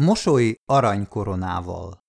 [0.00, 2.04] Mosoly aranykoronával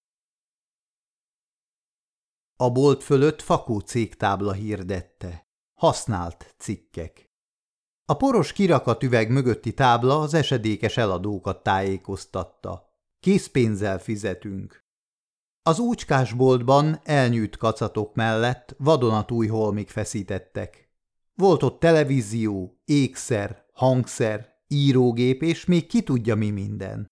[2.55, 5.47] A bolt fölött fakó cégtábla hirdette.
[5.79, 7.25] Használt cikkek.
[8.05, 12.93] A poros kirakat üveg mögötti tábla az esedékes eladókat tájékoztatta.
[13.19, 14.85] Készpénzzel fizetünk.
[15.61, 20.89] Az úcskás boltban elnyűjt kacatok mellett vadonatúj holmik feszítettek.
[21.33, 27.07] Volt ott televízió, ékszer, hangszer, írógép és még ki tudja mi minden.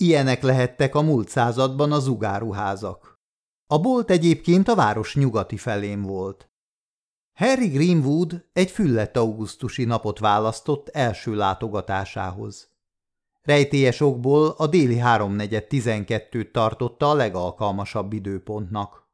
[0.00, 3.18] Ilyenek lehettek a múlt században a zugáruházak.
[3.66, 6.50] A bolt egyébként a város nyugati felén volt.
[7.34, 12.68] Harry Greenwood egy füllett augusztusi napot választott első látogatásához.
[13.42, 19.06] Rejtélyes okból a déli háromnegyed tizenkettőt tartotta a legalkalmasabb időpontnak.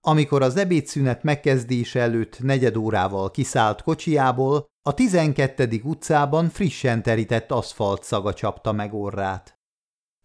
[0.00, 8.02] Amikor az ebédszünet megkezdése előtt negyed órával kiszállt kocsiából, a tizenkettedik utcában frissen terített aszfalt
[8.02, 9.57] szaga csapta meg orrát.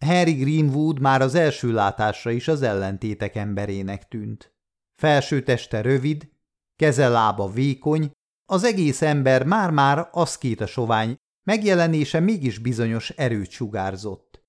[0.04, 4.52] Harry Greenwood már az első látásra is az ellentétek emberének tűnt.
[5.00, 6.28] Felső teste rövid,
[6.76, 8.10] keze lába vékony,
[8.52, 10.26] az egész ember már-már a
[10.66, 14.42] sovány, megjelenése mégis bizonyos erőt sugárzott.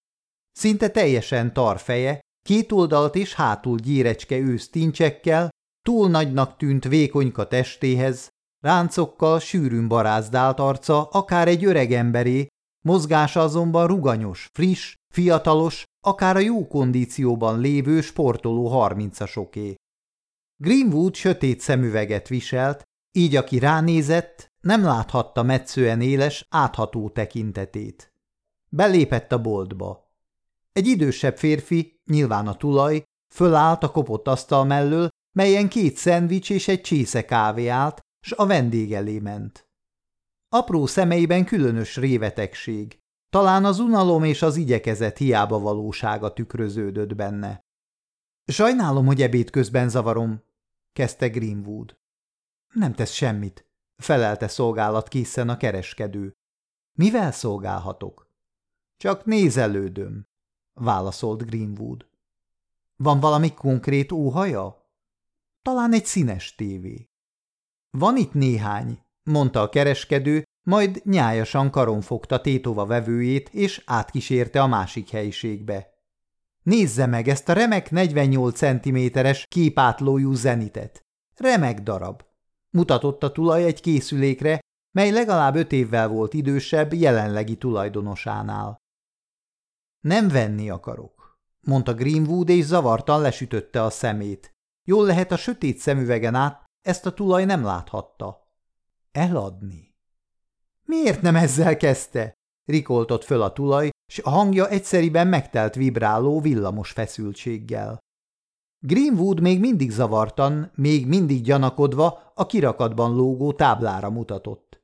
[0.52, 5.50] Szinte teljesen tar feje, két oldalt és hátul gyérecske ősz tincsekkel,
[5.82, 8.30] túl nagynak tűnt vékonyka testéhez,
[8.64, 12.48] ráncokkal sűrűn barázdált arca akár egy öreg emberé,
[12.86, 19.76] mozgása azonban ruganyos, friss, Fiatalos, akár a jó kondícióban lévő sportoló harmincasoké.
[20.58, 28.14] Greenwood sötét szemüveget viselt, így aki ránézett, nem láthatta metszően éles, átható tekintetét.
[28.70, 30.12] Belépett a boltba.
[30.72, 36.68] Egy idősebb férfi, nyilván a tulaj, fölállt a kopott asztal mellől, melyen két szendvics és
[36.68, 39.68] egy csésze kávé állt, s a vendég elé ment.
[40.50, 43.00] Apró szemeiben különös révetegség.
[43.36, 47.66] Talán az unalom és az igyekezet hiába valósága tükröződött benne.
[48.46, 50.44] Sajnálom, hogy ebéd közben zavarom,
[50.94, 51.98] kezdte Greenwood.
[52.74, 56.34] Nem tesz semmit, felelte szolgálat készen a kereskedő.
[56.98, 58.30] Mivel szolgálhatok?
[58.98, 60.28] Csak nézelődöm,
[60.74, 62.10] válaszolt Greenwood.
[62.96, 64.92] Van valami konkrét óhaja?
[65.62, 67.10] Talán egy színes tévé.
[67.90, 74.68] Van itt néhány, mondta a kereskedő, majd nyájasan karon fogta tétova vevőjét, és átkísérte a
[74.68, 75.94] másik helyiségbe.
[76.64, 81.02] Nézze meg ezt a remek 48 cm-es képátlójú zenitet.
[81.36, 82.24] Remek darab.
[82.70, 84.60] Mutatott a tulaj egy készülékre,
[84.92, 88.78] mely legalább öt évvel volt idősebb jelenlegi tulajdonosánál.
[90.00, 94.52] Nem venni akarok, mondta Greenwood, és zavartan lesütötte a szemét.
[94.84, 98.48] Jól lehet a sötét szemüvegen át, ezt a tulaj nem láthatta.
[99.12, 99.95] Eladni.
[100.86, 102.34] Miért nem ezzel kezdte?
[102.66, 108.00] Rikoltott föl a tulaj, s a hangja egyszeriben megtelt vibráló villamos feszültséggel.
[108.80, 114.82] Greenwood még mindig zavartan, még mindig gyanakodva a kirakatban lógó táblára mutatott.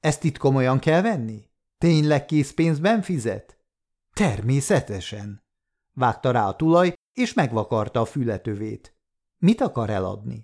[0.00, 1.50] Ezt itt komolyan kell venni?
[1.78, 3.58] Tényleg készpénzben fizet?
[4.12, 5.44] Természetesen.
[5.92, 8.94] Vágta rá a tulaj, és megvakarta a fületövét.
[9.38, 10.42] Mit akar eladni?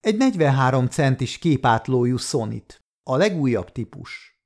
[0.00, 4.40] Egy 43 centis képátlójú szonit, a legújabb típus.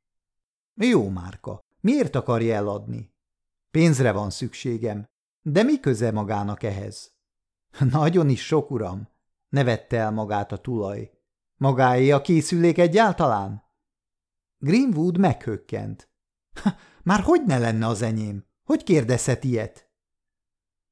[0.75, 1.61] Jó márka.
[1.81, 3.15] Miért akarja eladni?
[3.71, 5.05] Pénzre van szükségem.
[5.43, 7.15] De mi köze magának ehhez?
[7.91, 9.09] Nagyon is sok, uram,
[9.49, 11.11] nevette el magát a tulaj.
[11.57, 13.65] Magáé a készülék egyáltalán?
[14.59, 16.09] Greenwood meghökkent.
[17.03, 18.45] Már hogy ne lenne az enyém?
[18.65, 19.91] Hogy kérdezhet ilyet?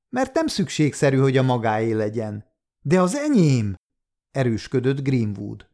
[0.09, 2.45] Mert nem szükségszerű, hogy a magáé legyen.
[2.81, 3.75] De az enyém!
[4.31, 5.74] Erősködött Greenwood.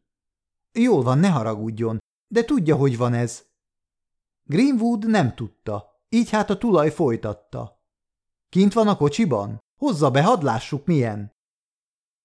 [0.73, 3.45] Jól van, ne haragudjon, de tudja, hogy van ez.
[4.43, 7.81] Greenwood nem tudta, így hát a tulaj folytatta.
[8.49, 9.59] Kint van a kocsiban?
[9.77, 11.35] Hozza be, hadd lássuk milyen.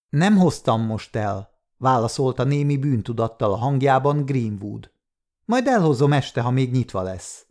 [0.09, 4.93] Nem hoztam most el, válaszolta némi bűntudattal a hangjában Greenwood.
[5.45, 7.47] Majd elhozom este, ha még nyitva lesz.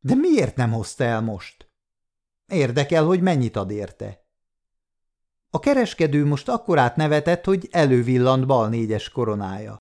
[0.00, 1.70] De miért nem hozta el most?
[2.46, 4.26] Érdekel, hogy mennyit ad érte.
[5.50, 9.76] A kereskedő most akkorát nevetett, hogy elővillant bal négyes koronája.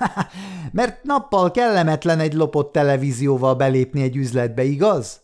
[0.72, 5.20] Mert nappal kellemetlen egy lopott televízióval belépni egy üzletbe, igaz?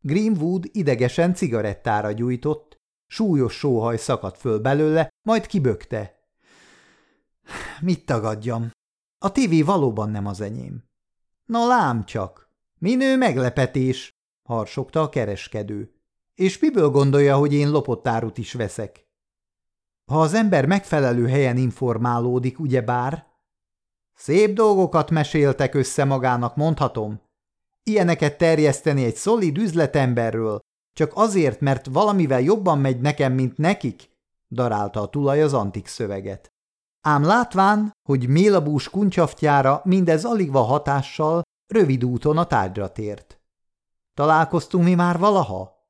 [0.00, 6.14] Greenwood idegesen cigarettára gyújtott, súlyos sóhaj szakadt föl belőle, majd kibökte.
[7.80, 8.70] Mit tagadjam?
[9.18, 10.84] A tévé valóban nem az enyém.
[11.44, 12.48] Na lám csak!
[12.78, 14.12] Minő meglepetés!
[14.42, 15.94] harsogta a kereskedő.
[16.34, 19.06] És miből gondolja, hogy én lopott árut is veszek?
[20.04, 23.26] Ha az ember megfelelő helyen informálódik, ugyebár,
[24.14, 27.20] Szép dolgokat meséltek össze magának, mondhatom.
[27.82, 30.60] Ilyeneket terjeszteni egy szolid üzletemberről,
[30.92, 34.10] csak azért, mert valamivel jobban megy nekem, mint nekik,
[34.48, 36.52] darálta a tulaj az antik szöveget.
[37.00, 43.40] Ám látván, hogy mélabús kuncsaftjára mindez alig van hatással, rövid úton a tárgyra tért.
[44.14, 45.88] Találkoztunk mi már valaha?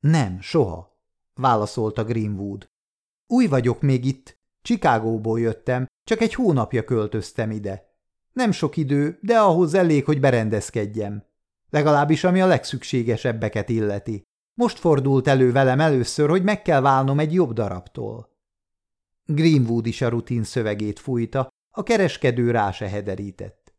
[0.00, 0.98] Nem, soha,
[1.34, 2.70] válaszolta Greenwood.
[3.26, 7.90] Új vagyok még itt, Csikágóból jöttem, csak egy hónapja költöztem ide.
[8.32, 11.24] Nem sok idő, de ahhoz elég, hogy berendezkedjem.
[11.70, 14.22] Legalábbis ami a legszükségesebbeket illeti.
[14.54, 18.30] Most fordult elő velem először, hogy meg kell válnom egy jobb darabtól.
[19.24, 23.74] Greenwood is a rutin szövegét fújta, a kereskedő rá se hederített.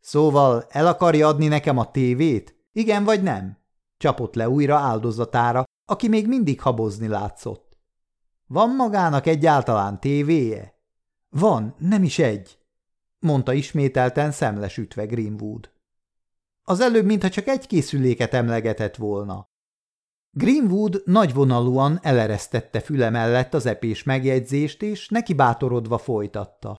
[0.00, 2.56] Szóval el akarja adni nekem a tévét?
[2.72, 3.58] Igen vagy nem?
[3.96, 7.78] Csapott le újra áldozatára, aki még mindig habozni látszott.
[8.46, 10.81] Van magának egyáltalán tévéje?
[11.34, 12.58] Van, nem is egy,
[13.18, 15.72] mondta ismételten szemlesütve Greenwood.
[16.62, 19.48] Az előbb, mintha csak egy készüléket emlegetett volna.
[20.30, 26.76] Greenwood nagyvonalúan eleresztette füle mellett az epés megjegyzést, és neki bátorodva folytatta.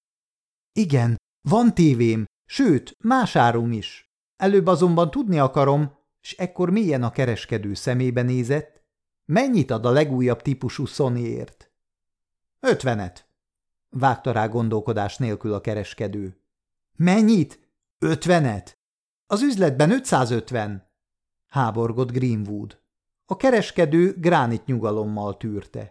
[0.73, 4.11] Igen, van tévém, sőt, más árum is.
[4.35, 8.81] Előbb azonban tudni akarom, és ekkor mélyen a kereskedő szemébe nézett,
[9.25, 11.71] mennyit ad a legújabb típusú Sonyért?
[12.59, 13.32] Ötvenet,
[13.93, 16.41] vágta rá gondolkodás nélkül a kereskedő.
[16.95, 17.59] Mennyit?
[17.99, 18.77] Ötvenet?
[19.25, 20.91] Az üzletben 550,
[21.47, 22.81] háborgott Greenwood.
[23.25, 25.89] A kereskedő gránit nyugalommal tűrte.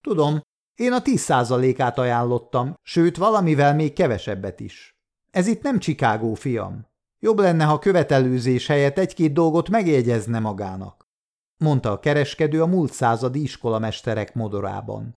[0.00, 0.40] Tudom,
[0.74, 4.96] én a tíz százalékát ajánlottam, sőt valamivel még kevesebbet is.
[5.30, 6.86] Ez itt nem Chicago, fiam.
[7.18, 11.08] Jobb lenne, ha követelőzés helyett egy-két dolgot megjegyezne magának,
[11.56, 15.16] mondta a kereskedő a múlt századi iskolamesterek modorában.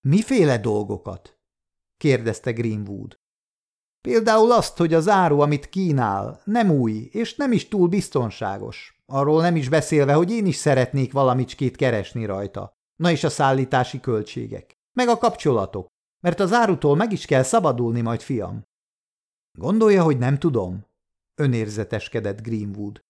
[0.00, 1.38] Miféle dolgokat?
[1.96, 3.18] kérdezte Greenwood.
[4.00, 9.02] Például azt, hogy az áru, amit kínál, nem új, és nem is túl biztonságos.
[9.06, 12.72] Arról nem is beszélve, hogy én is szeretnék valamicskét keresni rajta.
[12.96, 14.78] Na és a szállítási költségek.
[14.92, 15.86] Meg a kapcsolatok.
[16.20, 18.62] Mert az árutól meg is kell szabadulni majd, fiam.
[19.58, 20.86] Gondolja, hogy nem tudom?
[21.34, 23.00] Önérzeteskedett Greenwood.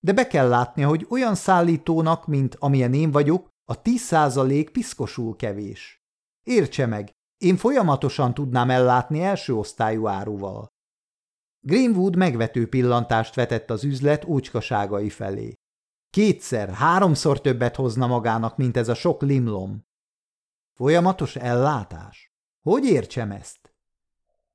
[0.00, 5.36] De be kell látnia, hogy olyan szállítónak, mint amilyen én vagyok, a tíz százalék piszkosul
[5.36, 6.03] kevés.
[6.44, 10.68] Értse meg, én folyamatosan tudnám ellátni első osztályú áruval.
[11.60, 15.54] Greenwood megvető pillantást vetett az üzlet úcskaságai felé.
[16.10, 19.82] Kétszer, háromszor többet hozna magának, mint ez a sok limlom.
[20.74, 22.32] Folyamatos ellátás?
[22.62, 23.74] Hogy értsem ezt?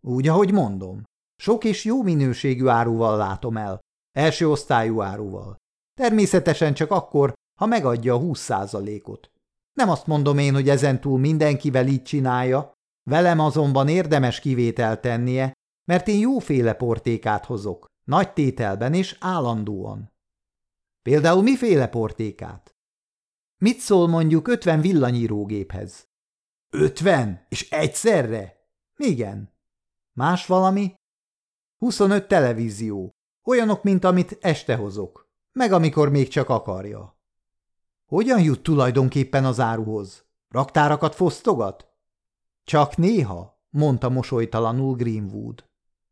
[0.02, 1.04] Úgy, ahogy mondom.
[1.36, 3.80] Sok és jó minőségű áruval látom el,
[4.12, 5.56] első osztályú áruval.
[5.94, 9.32] Természetesen csak akkor, ha megadja a húsz százalékot.
[9.80, 12.74] Nem azt mondom én, hogy ezentúl mindenkivel így csinálja,
[13.10, 15.54] velem azonban érdemes kivételt tennie,
[15.86, 20.12] mert én jóféle portékát hozok, nagy tételben és állandóan.
[21.02, 22.76] Például miféle portékát?
[23.62, 26.08] Mit szól mondjuk ötven villanyírógéphez?
[26.70, 27.46] Ötven?
[27.50, 28.68] És egyszerre?
[28.98, 29.54] Igen.
[30.18, 30.94] Más valami?
[31.78, 33.12] Huszonöt televízió.
[33.48, 35.30] Olyanok, mint amit este hozok.
[35.52, 37.19] Meg amikor még csak akarja.
[38.10, 40.26] Hogyan jut tulajdonképpen az áruhoz?
[40.48, 41.88] Raktárakat fosztogat?
[42.64, 45.64] Csak néha, mondta mosolytalanul Greenwood.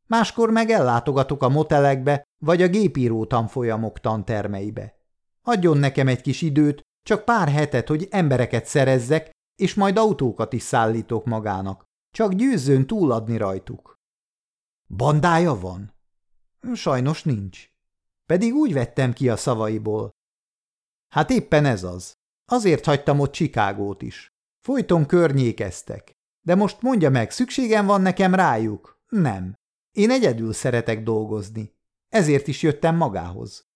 [0.07, 4.99] Máskor meg ellátogatok a motelekbe, vagy a gépíró tanfolyamok tantermeibe.
[5.41, 10.61] Adjon nekem egy kis időt, csak pár hetet, hogy embereket szerezzek, és majd autókat is
[10.61, 11.83] szállítok magának.
[12.11, 13.95] Csak győzzön túladni rajtuk.
[14.87, 15.93] Bandája van?
[16.73, 17.69] Sajnos nincs.
[18.25, 20.09] Pedig úgy vettem ki a szavaiból.
[21.07, 22.13] Hát éppen ez az.
[22.45, 24.31] Azért hagytam ott Csikágót is.
[24.59, 26.11] Folyton környékeztek.
[26.41, 29.01] De most mondja meg, szükségem van nekem rájuk?
[29.07, 29.55] Nem.
[29.91, 31.75] Én egyedül szeretek dolgozni.
[32.09, 33.67] Ezért is jöttem magához.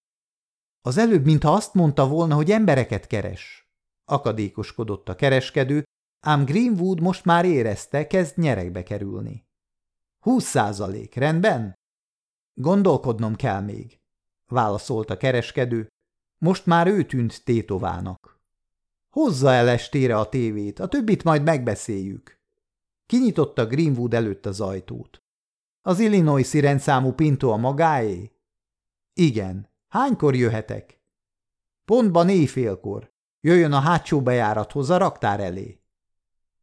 [0.82, 3.72] Az előbb, mintha azt mondta volna, hogy embereket keres.
[4.06, 5.84] Akadékoskodott a kereskedő,
[6.20, 9.46] ám Greenwood most már érezte, kezd nyerekbe kerülni.
[10.20, 11.80] Húsz százalék, rendben?
[12.54, 14.00] Gondolkodnom kell még,
[14.48, 15.88] válaszolt a kereskedő.
[16.44, 18.40] Most már ő tűnt tétovának.
[19.10, 22.40] Hozza el estére a tévét, a többit majd megbeszéljük.
[23.06, 25.24] Kinyitotta Greenwood előtt az ajtót.
[25.82, 28.32] Az Illinois-i rendszámú Pinto a magáé?
[29.14, 29.70] Igen.
[29.88, 31.02] Hánykor jöhetek?
[31.86, 33.14] Pontban éjfélkor.
[33.42, 35.82] Jöjjön a hátsó bejárathoz a raktár elé.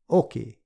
[0.07, 0.63] Oké.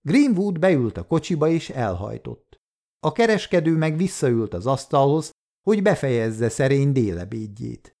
[0.00, 2.60] Greenwood beült a kocsiba és elhajtott.
[3.00, 5.30] A kereskedő meg visszaült az asztalhoz,
[5.62, 7.96] hogy befejezze szerény délebédjét.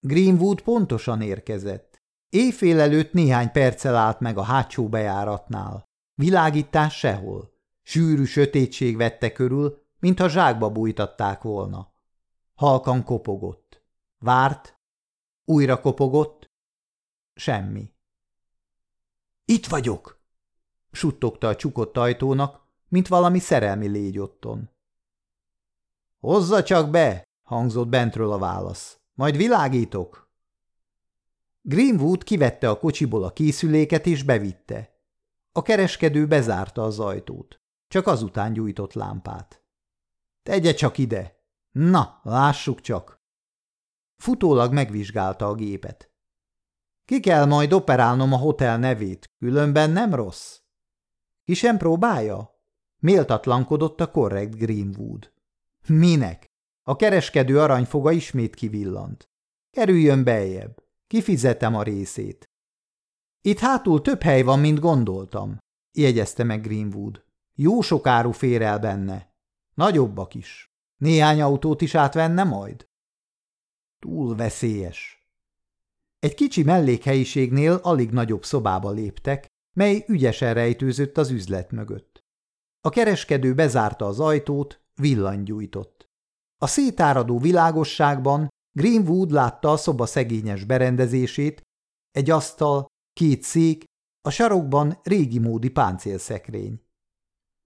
[0.00, 2.02] Greenwood pontosan érkezett.
[2.28, 5.84] Éjfél előtt néhány perccel állt meg a hátsó bejáratnál.
[6.14, 7.54] Világítás sehol.
[7.82, 11.92] Sűrű sötétség vette körül, mintha zsákba bújtatták volna.
[12.54, 13.84] Halkan kopogott.
[14.18, 14.80] Várt,
[15.44, 16.50] újra kopogott,
[17.34, 17.92] semmi.
[19.44, 20.20] Itt vagyok!
[20.92, 24.70] suttogta a csukott ajtónak, mint valami szerelmi légy otton.
[26.18, 29.00] Hozza csak be, hangzott bentről a válasz.
[29.16, 30.30] Majd világítok.
[31.62, 35.00] Greenwood kivette a kocsiból a készüléket és bevitte.
[35.52, 37.60] A kereskedő bezárta az ajtót.
[37.88, 39.62] Csak azután gyújtott lámpát.
[40.42, 41.44] Tegye csak ide!
[41.70, 43.20] Na, lássuk csak!
[44.16, 46.10] Futólag megvizsgálta a gépet.
[47.04, 50.58] Ki kell majd operálnom a hotel nevét, különben nem rossz.
[51.44, 52.60] Ki sem próbálja?
[52.98, 55.32] Méltatlankodott a korrekt Greenwood.
[55.86, 56.55] Minek?
[56.88, 59.30] A kereskedő aranyfoga ismét kivillant.
[59.70, 60.82] Kerüljön beljebb.
[61.06, 62.50] Kifizetem a részét.
[63.40, 65.58] Itt hátul több hely van, mint gondoltam,
[65.92, 67.24] jegyezte meg Greenwood.
[67.54, 69.34] Jó sok áru fér el benne.
[69.74, 70.74] Nagyobbak is.
[70.96, 72.88] Néhány autót is átvenne majd?
[73.98, 75.28] Túl veszélyes.
[76.18, 82.24] Egy kicsi mellékhelyiségnél alig nagyobb szobába léptek, mely ügyesen rejtőzött az üzlet mögött.
[82.80, 85.96] A kereskedő bezárta az ajtót, villanygyújtott.
[86.58, 91.62] A szétáradó világosságban Greenwood látta a szoba szegényes berendezését,
[92.10, 93.84] egy asztal, két szék,
[94.20, 96.80] a sarokban régi módi páncélszekrény.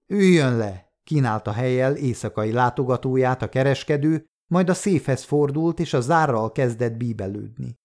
[0.07, 6.51] Üljön le, kínálta helyel éjszakai látogatóját a kereskedő, majd a széfhez fordult, és a zárral
[6.51, 7.75] kezdett bíbelődni.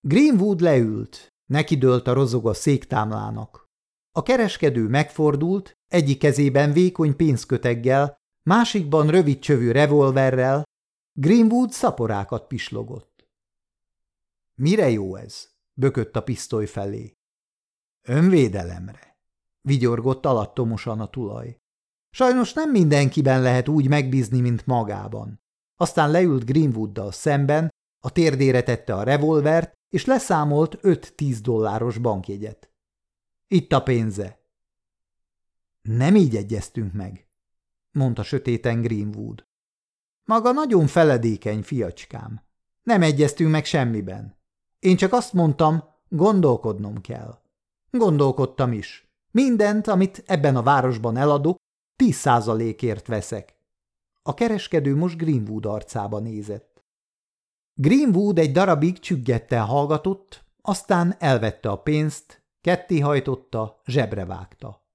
[0.00, 3.66] Greenwood leült, nekidőlt a rozog a széktámlának.
[4.16, 8.17] A kereskedő megfordult, egyik kezében vékony pénzköteggel,
[8.48, 10.62] másikban rövid csövű revolverrel,
[11.12, 13.28] Greenwood szaporákat pislogott.
[14.54, 15.48] Mire jó ez?
[15.72, 17.16] bökött a pisztoly felé.
[18.02, 19.18] Önvédelemre,
[19.60, 21.60] vigyorgott alattomosan a tulaj.
[22.10, 25.40] Sajnos nem mindenkiben lehet úgy megbízni, mint magában.
[25.76, 32.70] Aztán leült Greenwooddal szemben, a térdére tette a revolvert, és leszámolt 5-10 dolláros bankjegyet.
[33.48, 34.40] Itt a pénze.
[35.82, 37.27] Nem így egyeztünk meg,
[37.98, 39.46] mondta sötéten Greenwood.
[40.24, 42.42] Maga nagyon feledékeny, fiacskám.
[42.82, 44.36] Nem egyeztünk meg semmiben.
[44.78, 47.40] Én csak azt mondtam, gondolkodnom kell.
[47.90, 49.08] Gondolkodtam is.
[49.30, 51.56] Mindent, amit ebben a városban eladok,
[51.96, 53.56] tíz százalékért veszek.
[54.22, 56.84] A kereskedő most Greenwood arcába nézett.
[57.74, 64.86] Greenwood egy darabig csüggettel hallgatott, aztán elvette a pénzt, ketté hajtotta, zsebre vágta.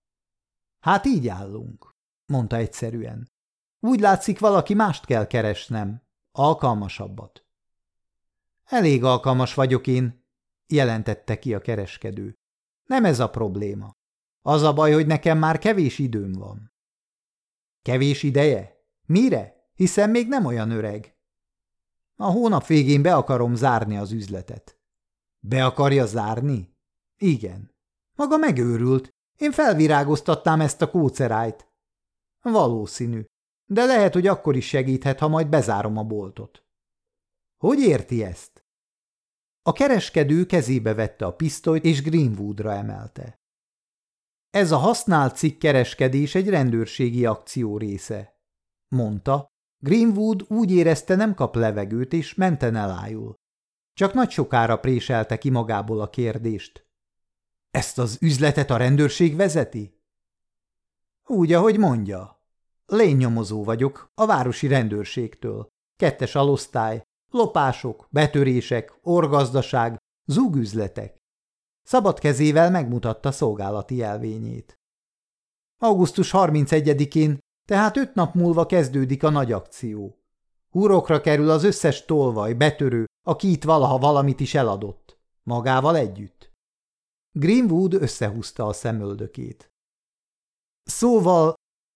[0.79, 1.92] Hát így állunk,
[2.25, 3.31] mondta egyszerűen.
[3.79, 6.01] Úgy látszik, valaki mást kell keresnem,
[6.31, 7.45] alkalmasabbat.
[8.63, 10.25] Elég alkalmas vagyok én,
[10.67, 12.37] jelentette ki a kereskedő.
[12.85, 13.95] Nem ez a probléma.
[14.41, 16.73] Az a baj, hogy nekem már kevés időm van.
[17.81, 18.77] Kevés ideje?
[19.05, 19.69] Mire?
[19.75, 21.15] Hiszen még nem olyan öreg.
[22.15, 24.77] A hónap végén be akarom zárni az üzletet.
[25.39, 26.77] Be akarja zárni?
[27.17, 27.71] Igen.
[28.15, 29.13] Maga megőrült.
[29.37, 31.67] Én felvirágoztatnám ezt a kócerájt.
[32.43, 33.25] Valószínű.
[33.65, 36.65] De lehet, hogy akkor is segíthet, ha majd bezárom a boltot.
[37.57, 38.65] Hogy érti ezt?
[39.61, 43.41] A kereskedő kezébe vette a pisztolyt, és Greenwoodra emelte.
[44.49, 48.39] Ez a használt cikk kereskedés egy rendőrségi akció része,
[48.87, 49.51] mondta.
[49.77, 53.33] Greenwood úgy érezte nem kap levegőt, és menten elájul.
[53.93, 56.87] Csak nagy sokára préselte ki magából a kérdést.
[57.71, 60.01] Ezt az üzletet a rendőrség vezeti?
[61.25, 62.32] Úgy, ahogy mondja.
[62.93, 65.67] Lényomozó vagyok, a városi rendőrségtől.
[65.95, 71.17] Kettes alosztály, lopások, betörések, orgazdaság, zúgüzletek.
[71.83, 74.77] Szabad kezével megmutatta szolgálati jelvényét.
[75.81, 80.17] Augusztus 31-én, tehát öt nap múlva kezdődik a nagy akció.
[80.69, 85.19] Hurokra kerül az összes tolvaj, betörő, aki itt valaha valamit is eladott.
[85.43, 86.51] Magával együtt.
[87.31, 89.71] Greenwood összehúzta a szemöldökét.
[90.83, 91.53] Szóval,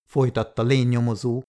[0.08, 1.42] folytatta lénynyomozó,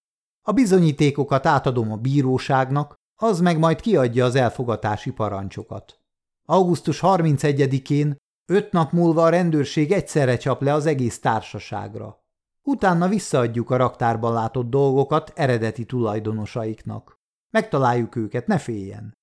[0.43, 6.01] a bizonyítékokat átadom a bíróságnak, az meg majd kiadja az elfogatási parancsokat.
[6.45, 8.17] Augusztus 31-én
[8.51, 12.25] Öt nap múlva a rendőrség egyszerre csap le az egész társaságra.
[12.63, 17.15] Utána visszaadjuk a raktárban látott dolgokat eredeti tulajdonosaiknak.
[17.51, 19.17] Megtaláljuk őket, ne féljen.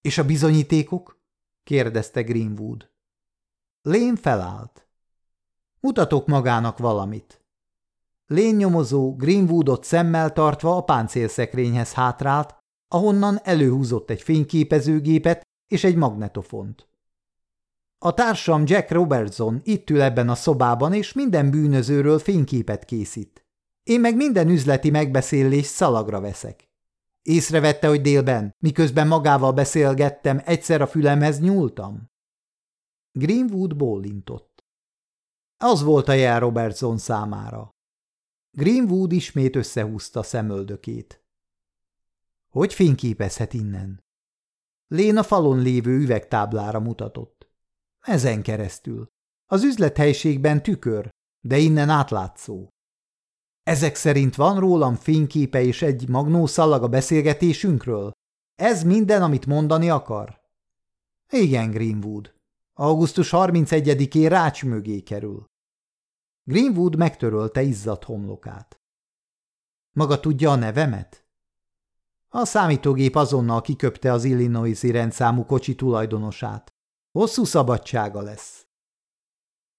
[0.00, 1.20] És a bizonyítékok?
[1.62, 2.90] kérdezte Greenwood.
[3.82, 4.88] Lén felállt.
[5.80, 7.45] Mutatok magának valamit.
[8.26, 12.56] Lén nyomozó Greenwoodot szemmel tartva a páncélszekrényhez hátrált,
[12.88, 16.88] ahonnan előhúzott egy fényképezőgépet és egy magnetofont.
[17.98, 23.46] A társam Jack Robertson itt ül ebben a szobában, és minden bűnözőről fényképet készít.
[23.82, 26.68] Én meg minden üzleti megbeszélés szalagra veszek.
[27.22, 32.10] Észrevette, hogy délben, miközben magával beszélgettem, egyszer a fülemhez nyúltam?
[33.12, 34.64] Greenwood bólintott.
[35.56, 37.75] Az volt a jel Robertson számára.
[38.58, 41.24] Greenwood ismét összehúzta szemöldökét.
[42.48, 44.04] Hogy fényképezhet innen?
[44.88, 47.48] Lén a falon lévő üvegtáblára mutatott.
[48.00, 49.06] Ezen keresztül.
[49.46, 51.08] Az üzlethelyiségben tükör,
[51.40, 52.68] de innen átlátszó.
[53.62, 58.10] Ezek szerint van rólam fényképe és egy magnószallag a beszélgetésünkről?
[58.54, 60.40] Ez minden, amit mondani akar?
[61.32, 62.34] Igen, Greenwood.
[62.74, 65.44] Augusztus 31-én rács mögé kerül.
[66.48, 68.80] Greenwood megtörölte izzadt homlokát.
[69.92, 71.26] Maga tudja a nevemet?
[72.28, 76.74] A számítógép azonnal kiköpte az Illinoisi rendszámú kocsi tulajdonosát.
[77.12, 78.66] Hosszú szabadsága lesz.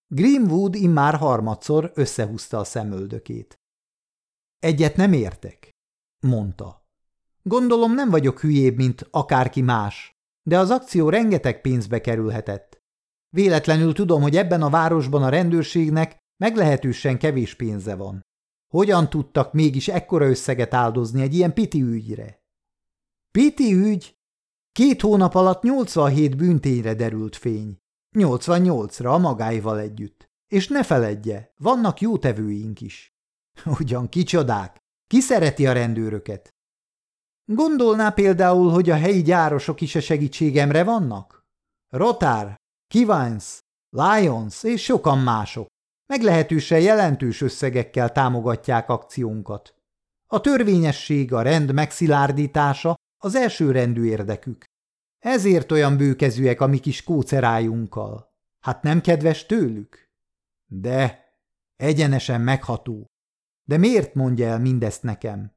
[0.08, 3.60] Greenwood immár harmadszor összehúzta a szemöldökét.
[4.60, 5.70] Egyet nem értek,
[6.20, 6.88] mondta.
[7.42, 12.82] Gondolom nem vagyok hülyébb, mint akárki más, de az akció rengeteg pénzbe kerülhetett.
[13.30, 18.26] Véletlenül tudom, hogy ebben a városban a rendőrségnek meglehetősen kevés pénze van.
[18.68, 22.42] Hogyan tudtak mégis ekkora összeget áldozni egy ilyen piti ügyre?
[23.32, 24.18] Piti ügy?
[24.72, 27.78] Két hónap alatt 87 büntényre derült fény.
[28.18, 30.30] 88-ra a magáival együtt.
[30.48, 33.16] És ne feledje, vannak jótevőink is.
[33.80, 34.78] Ugyan kicsodák?
[35.08, 36.50] Ki szereti a rendőröket?
[37.46, 41.46] Gondolná például, hogy a helyi gyárosok is a segítségemre vannak?
[41.88, 42.56] Rotár,
[42.88, 45.68] Kivines, Lions és sokan mások.
[46.08, 49.76] Meglehetősen jelentős összegekkel támogatják akciónkat.
[50.28, 54.66] A törvényesség, a rend megszilárdítása az első rendű érdekük.
[55.20, 58.36] Ezért olyan bőkezűek a mi kis kócerájunkkal.
[58.60, 60.10] Hát nem kedves tőlük?
[60.66, 61.26] De,
[61.76, 63.06] egyenesen megható.
[63.64, 65.56] De miért mondja el mindezt nekem?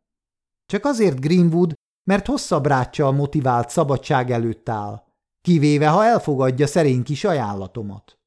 [0.67, 5.05] Csak azért Greenwood, mert hosszabb ráccsal motivált szabadság előtt áll,
[5.41, 8.19] kivéve ha elfogadja szerény kis ajánlatomat.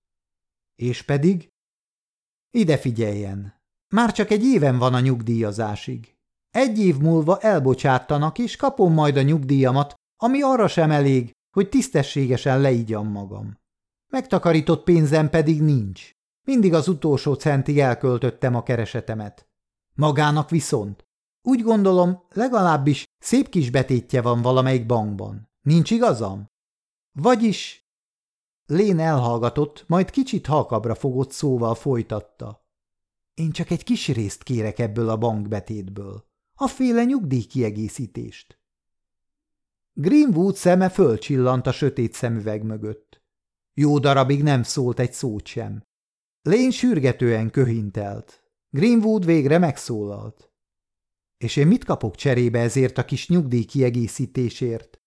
[0.75, 1.52] És pedig?
[2.55, 3.61] Ide figyeljen,
[3.93, 6.15] már csak egy éven van a nyugdíjazásig.
[6.49, 12.61] Egy év múlva elbocsáttanak, és kapom majd a nyugdíjamat, ami arra sem elég, hogy tisztességesen
[12.61, 13.57] leígyam magam.
[14.11, 16.11] Megtakarított pénzem pedig nincs.
[16.47, 19.47] Mindig az utolsó centig elköltöttem a keresetemet.
[19.95, 21.03] Magának viszont.
[21.41, 25.49] Úgy gondolom, legalábbis szép kis betétje van valamelyik bankban.
[25.61, 26.45] Nincs igazam?
[27.19, 27.82] Vagyis...
[28.65, 32.67] Lén elhallgatott, majd kicsit halkabra fogott szóval folytatta.
[33.33, 36.25] Én csak egy kis részt kérek ebből a bankbetétből.
[36.55, 38.59] A féle nyugdíjkiegészítést.
[39.93, 43.21] Greenwood szeme fölcsillant a sötét szemüveg mögött.
[43.73, 45.83] Jó darabig nem szólt egy szót sem.
[46.41, 48.43] Lén sürgetően köhintelt.
[48.69, 50.51] Greenwood végre megszólalt.
[51.37, 55.01] És én mit kapok cserébe ezért a kis nyugdíj kiegészítésért?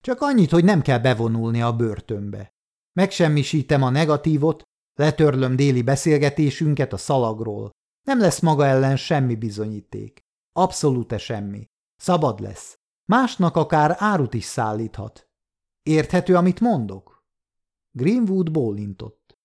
[0.00, 2.54] Csak annyit, hogy nem kell bevonulni a börtönbe.
[2.92, 4.62] Megsemmisítem a negatívot,
[4.94, 7.70] letörlöm déli beszélgetésünket a szalagról.
[8.02, 10.20] Nem lesz maga ellen semmi bizonyíték.
[10.52, 11.66] Abszolút semmi.
[11.96, 12.78] Szabad lesz.
[13.04, 15.26] Másnak akár árut is szállíthat.
[15.82, 17.24] Érthető, amit mondok?
[17.90, 19.38] Greenwood bólintott.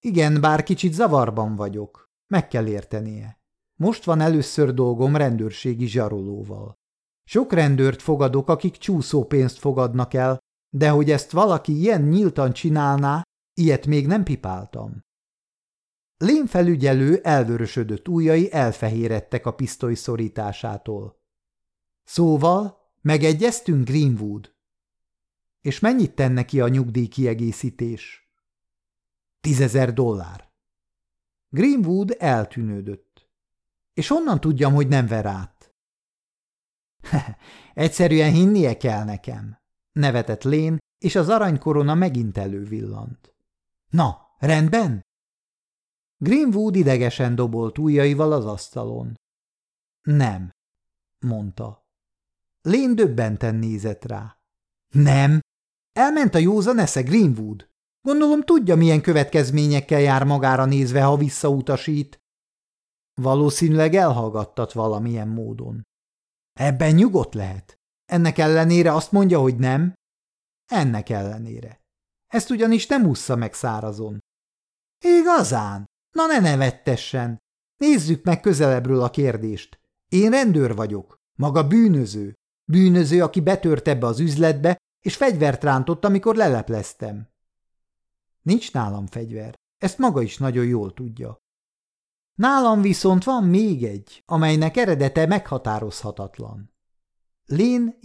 [0.00, 2.10] Igen, bár kicsit zavarban vagyok.
[2.26, 3.38] Meg kell értenie.
[3.74, 6.78] Most van először dolgom rendőrségi zsarolóval.
[7.24, 10.38] Sok rendőrt fogadok, akik csúszópénzt fogadnak el,
[10.74, 13.22] de hogy ezt valaki ilyen nyíltan csinálná,
[13.54, 15.04] ilyet még nem pipáltam.
[16.16, 21.20] Lén felügyelő elvörösödött ujjai elfehérettek a pisztoly szorításától.
[22.04, 24.54] Szóval megegyeztünk, Greenwood?
[25.60, 28.30] És mennyit tenne ki a nyugdíj kiegészítés?
[29.40, 30.52] Tízezer dollár.
[31.48, 33.28] Greenwood eltűnődött.
[33.92, 35.74] És honnan tudjam, hogy nem ver át?
[37.74, 39.62] Egyszerűen hinnie kell nekem,
[39.94, 43.34] nevetett Lén, és az aranykorona megint elővillant.
[43.90, 45.02] Na, rendben?
[46.16, 49.14] Greenwood idegesen dobolt ujjaival az asztalon.
[50.02, 50.50] Nem,
[51.18, 51.86] mondta.
[52.62, 54.36] Lén döbbenten nézett rá.
[54.88, 55.40] Nem.
[55.92, 57.68] Elment a józan esze Greenwood.
[58.00, 62.18] Gondolom tudja, milyen következményekkel jár magára nézve, ha visszautasít.
[63.14, 65.82] Valószínűleg elhallgattat valamilyen módon.
[66.52, 67.78] Ebben nyugodt lehet.
[68.04, 69.94] Ennek ellenére azt mondja, hogy nem?
[70.66, 71.80] Ennek ellenére.
[72.26, 74.18] Ezt ugyanis nem ússza meg szárazon.
[75.04, 75.84] Igazán?
[76.10, 77.38] Na ne nevettessen!
[77.76, 79.78] Nézzük meg közelebbről a kérdést.
[80.08, 82.34] Én rendőr vagyok, maga bűnöző.
[82.64, 87.28] Bűnöző, aki betört ebbe az üzletbe, és fegyvert rántott, amikor lelepleztem.
[88.42, 89.54] Nincs nálam fegyver.
[89.78, 91.38] Ezt maga is nagyon jól tudja.
[92.34, 96.73] Nálam viszont van még egy, amelynek eredete meghatározhatatlan.
[97.46, 97.98] Lén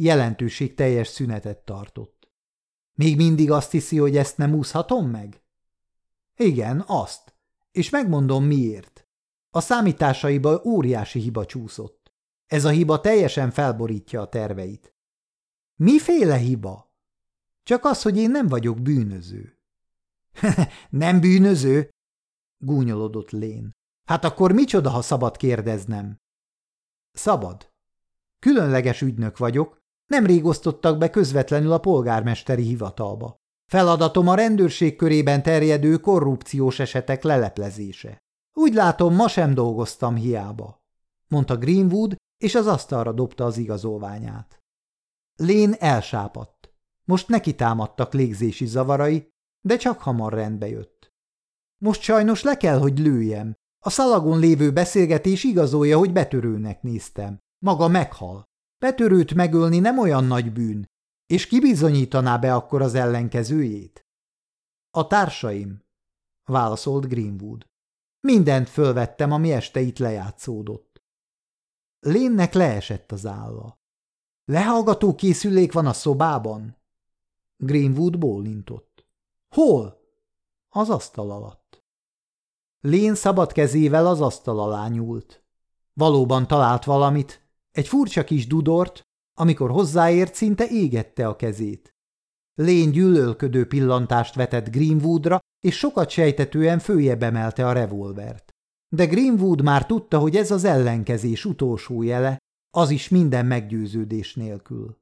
[0.76, 2.32] teljes szünetet tartott.
[2.94, 5.42] Még mindig azt hiszi, hogy ezt nem úszhatom meg?
[6.36, 7.34] Igen, azt.
[7.72, 9.08] És megmondom miért.
[9.50, 12.14] A számításaiba óriási hiba csúszott.
[12.46, 14.94] Ez a hiba teljesen felborítja a terveit.
[15.76, 16.94] Miféle hiba?
[17.64, 19.60] Csak az, hogy én nem vagyok bűnöző.
[20.90, 21.90] nem bűnöző?
[22.58, 23.72] Gúnyolodott Lén.
[24.04, 26.18] Hát akkor micsoda, ha szabad kérdeznem?
[27.12, 27.72] Szabad.
[28.40, 33.36] Különleges ügynök vagyok, nemrég osztottak be közvetlenül a polgármesteri hivatalba.
[33.72, 38.18] Feladatom a rendőrség körében terjedő korrupciós esetek leleplezése.
[38.54, 40.84] Úgy látom, ma sem dolgoztam hiába,
[41.28, 44.60] mondta Greenwood, és az asztalra dobta az igazolványát.
[45.36, 46.74] Lén elsápadt.
[47.06, 49.30] Most neki támadtak légzési zavarai,
[49.62, 51.14] de csak hamar rendbe jött.
[51.78, 53.56] Most sajnos le kell, hogy lőjem.
[53.86, 57.40] A szalagon lévő beszélgetés igazolja, hogy betörőnek néztem.
[57.60, 58.48] Maga meghal.
[58.78, 60.90] Betörőt megölni nem olyan nagy bűn,
[61.26, 64.08] és ki bizonyítaná be akkor az ellenkezőjét?
[64.92, 65.84] A társaim,
[66.44, 67.68] válaszolt Greenwood.
[68.20, 71.04] Mindent fölvettem, ami este itt lejátszódott.
[72.00, 73.80] Lénnek leesett az álla.
[74.46, 76.78] Lehallgató készülék van a szobában?
[77.58, 79.06] Greenwood bólintott.
[79.50, 80.02] Hol?
[80.70, 81.84] Az asztal alatt.
[82.80, 85.44] Lén szabad kezével az asztal alá nyúlt.
[85.94, 87.49] Valóban talált valamit,
[87.80, 89.02] egy furcsa kis dudort,
[89.38, 91.94] amikor hozzáért, szinte égette a kezét.
[92.54, 98.52] Lény gyűlölködő pillantást vetett Greenwoodra, és sokat sejtetően följebb emelte a revolvert.
[98.96, 102.38] De Greenwood már tudta, hogy ez az ellenkezés utolsó jele,
[102.70, 104.98] az is minden meggyőződés nélkül.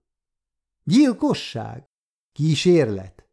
[0.83, 1.85] Gyilkosság?
[2.31, 3.27] Kísérlet?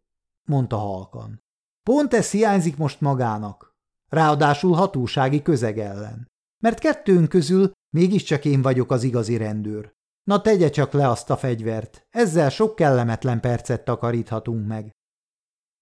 [0.48, 1.42] mondta halkan.
[1.82, 3.72] Pont ez hiányzik most magának.
[4.08, 6.28] Ráadásul hatósági közeg ellen.
[6.62, 9.92] Mert kettőnk közül mégiscsak én vagyok az igazi rendőr.
[10.24, 14.90] Na tegye csak le azt a fegyvert, ezzel sok kellemetlen percet takaríthatunk meg.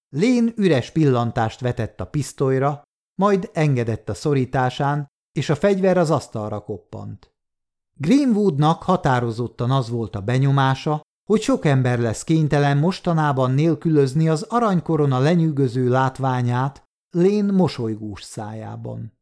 [0.08, 2.82] Lén üres pillantást vetett a pisztolyra,
[3.14, 7.32] majd engedett a szorításán, és a fegyver az asztalra koppant.
[7.94, 15.18] Greenwoodnak határozottan az volt a benyomása, hogy sok ember lesz kénytelen mostanában nélkülözni az aranykorona
[15.18, 19.20] lenyűgöző látványát Lén mosolygós szájában.